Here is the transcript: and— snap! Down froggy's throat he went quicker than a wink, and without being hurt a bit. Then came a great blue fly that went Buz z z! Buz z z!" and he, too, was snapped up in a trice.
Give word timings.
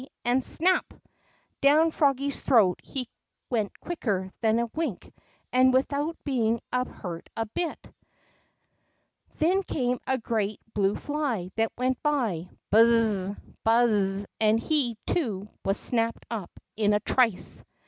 and— 0.25 0.43
snap! 0.43 0.95
Down 1.61 1.91
froggy's 1.91 2.41
throat 2.41 2.79
he 2.83 3.07
went 3.51 3.79
quicker 3.79 4.31
than 4.41 4.57
a 4.57 4.65
wink, 4.73 5.13
and 5.53 5.71
without 5.71 6.17
being 6.23 6.59
hurt 6.73 7.29
a 7.37 7.45
bit. 7.45 7.93
Then 9.37 9.61
came 9.61 9.99
a 10.07 10.17
great 10.17 10.59
blue 10.73 10.95
fly 10.95 11.51
that 11.55 11.71
went 11.77 12.01
Buz 12.01 12.47
z 12.73 13.27
z! 13.27 13.33
Buz 13.63 13.91
z 13.93 14.07
z!" 14.21 14.25
and 14.41 14.59
he, 14.59 14.97
too, 15.05 15.47
was 15.63 15.79
snapped 15.79 16.25
up 16.31 16.49
in 16.75 16.93
a 16.95 16.99
trice. 16.99 17.63